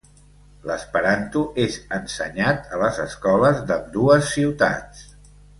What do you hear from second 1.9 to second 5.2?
ensenyat a les escoles d'ambdues ciutats.